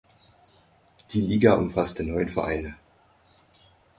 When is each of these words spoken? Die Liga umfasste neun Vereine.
Die 1.11 1.21
Liga 1.21 1.53
umfasste 1.53 2.03
neun 2.03 2.27
Vereine. 2.27 2.73